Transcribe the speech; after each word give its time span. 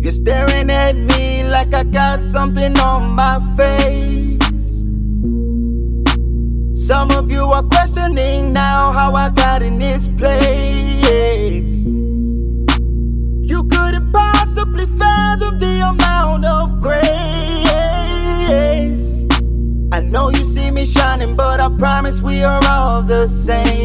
You're 0.00 0.12
staring 0.12 0.70
at 0.70 0.96
me 0.96 1.44
like 1.44 1.74
I 1.74 1.84
got 1.84 2.20
something 2.20 2.74
on 2.78 3.10
my 3.10 3.38
face. 3.54 4.80
Some 6.74 7.10
of 7.10 7.30
you 7.30 7.44
are 7.44 7.62
questioning 7.62 8.54
now 8.54 8.92
how 8.92 9.14
I 9.14 9.28
got 9.28 9.62
in 9.62 9.78
this 9.78 10.08
place. 10.16 11.84
You 11.84 13.62
couldn't 13.64 14.10
possibly 14.10 14.86
fathom 14.86 15.58
the 15.58 15.82
amount 15.92 16.46
of 16.46 16.80
grace. 16.80 17.20
I 19.92 20.00
know 20.00 20.30
you 20.30 20.44
see 20.46 20.70
me 20.70 20.86
shining, 20.86 21.36
but 21.36 21.60
I 21.60 21.68
promise 21.76 22.22
we 22.22 22.42
are 22.42 22.62
all 22.70 23.02
the 23.02 23.28
same. 23.28 23.79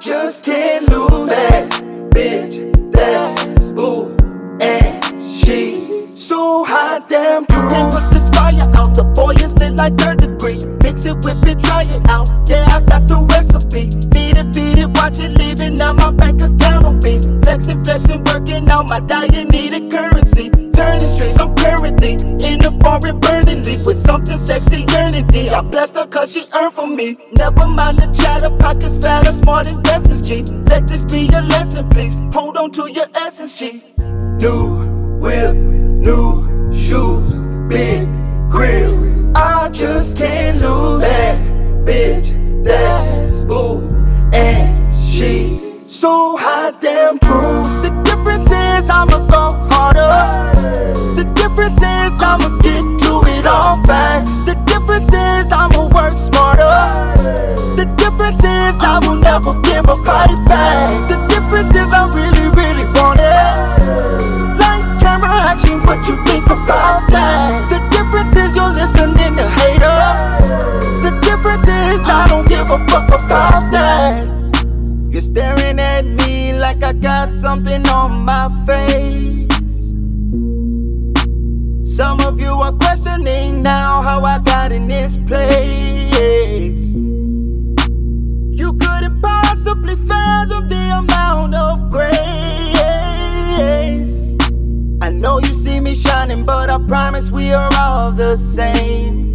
Just 0.00 0.44
can't 0.44 0.88
lose 0.90 1.28
that 1.50 1.68
bitch. 2.14 2.70
That's 2.92 3.72
boo, 3.72 4.14
and 4.62 5.04
she's 5.22 6.26
so 6.26 6.64
hot 6.64 7.08
damn 7.08 7.44
true. 7.46 7.68
Can't 7.68 7.92
put 7.92 8.06
this 8.12 8.28
fire 8.30 8.70
out. 8.76 8.94
The 8.94 9.04
boy 9.04 9.32
is 9.42 9.58
lit 9.58 9.74
like 9.74 9.98
third 9.98 10.18
degree. 10.18 10.62
Mix 10.82 11.04
it, 11.04 11.16
whip 11.24 11.42
it, 11.50 11.58
try 11.58 11.82
it 11.82 12.08
out. 12.08 12.28
Yeah, 12.48 12.66
I 12.70 12.82
got 12.82 13.08
the 13.08 13.26
recipe. 13.26 13.90
Feed 14.14 14.38
it, 14.38 14.54
feed 14.54 14.78
it, 14.78 14.90
watch 14.94 15.18
it, 15.18 15.32
leaving 15.34 15.76
now 15.76 15.92
my 15.94 16.12
bank 16.12 16.42
account 16.42 16.84
obese. 16.84 17.26
Flexing, 17.42 17.82
flexing, 17.82 18.22
working 18.24 18.70
out 18.70 18.86
my 18.86 19.00
diet, 19.00 19.50
needed 19.50 19.90
currency. 19.90 20.50
Turning 20.78 21.08
streets, 21.10 21.38
I'm 21.40 21.56
currently 21.56 22.14
in 22.46 22.64
a 22.64 22.70
foreign 22.78 23.18
burning 23.18 23.64
league 23.66 23.82
with 23.82 23.98
something 23.98 24.38
sexy 24.38 24.77
D. 25.38 25.48
I 25.50 25.62
blessed 25.62 25.94
her 25.96 26.06
cause 26.06 26.32
she 26.32 26.44
earned 26.54 26.72
for 26.72 26.86
me. 26.86 27.16
Never 27.32 27.66
mind 27.66 27.98
the 27.98 28.10
chatter, 28.12 28.50
pockets 28.58 28.96
fat, 28.96 29.26
a 29.26 29.32
smart 29.32 29.66
investments, 29.66 30.20
G. 30.22 30.42
Let 30.66 30.88
this 30.88 31.04
be 31.04 31.28
your 31.32 31.42
lesson, 31.42 31.88
please. 31.90 32.16
Hold 32.32 32.56
on 32.56 32.70
to 32.72 32.90
your 32.90 33.06
essence, 33.14 33.54
G. 33.58 33.82
New 33.96 35.18
whip, 35.20 35.54
new 35.54 36.72
shoes, 36.72 37.48
big 37.68 38.06
grill. 38.50 39.32
I 39.36 39.68
just 39.70 40.18
can't 40.18 40.56
lose 40.60 41.02
that 41.02 41.38
bitch. 41.86 42.28
That's 42.64 43.44
boo, 43.44 43.88
and 44.34 44.94
she's 44.96 45.84
so 45.84 46.36
hot 46.36 46.80
damn 46.80 47.18
proof. 47.18 47.66
The 47.84 47.92
difference 48.04 48.50
is 48.50 48.90
I'ma 48.90 49.26
go 49.28 49.50
harder. 49.70 50.87
I 72.08 72.26
don't 72.28 72.48
give 72.48 72.70
a 72.70 72.78
fuck 72.88 73.08
about 73.08 73.70
that. 73.70 74.26
You're 75.10 75.22
staring 75.22 75.78
at 75.78 76.04
me 76.04 76.52
like 76.58 76.82
I 76.82 76.92
got 76.92 77.28
something 77.28 77.86
on 77.88 78.24
my 78.24 78.48
face. 78.66 79.94
Some 81.84 82.20
of 82.20 82.40
you 82.40 82.50
are 82.50 82.72
questioning 82.72 83.62
now 83.62 84.02
how 84.02 84.24
I 84.24 84.38
got 84.40 84.72
in 84.72 84.88
this 84.88 85.16
place. 85.16 86.94
You 86.94 88.72
couldn't 88.74 89.20
possibly 89.22 89.96
fathom 89.96 90.68
the 90.68 90.98
amount 90.98 91.54
of 91.54 91.90
grace. 91.90 92.18
I 95.00 95.10
know 95.10 95.38
you 95.38 95.54
see 95.54 95.80
me 95.80 95.94
shining, 95.94 96.44
but 96.44 96.68
I 96.70 96.78
promise 96.86 97.30
we 97.30 97.52
are 97.52 97.70
all 97.78 98.12
the 98.12 98.36
same. 98.36 99.34